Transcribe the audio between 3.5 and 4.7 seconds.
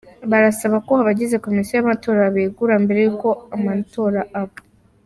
amatora aba.